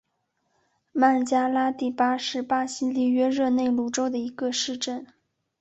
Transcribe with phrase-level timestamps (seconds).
[0.93, 5.05] 曼加拉蒂巴是巴西里约热内卢州的一个市镇。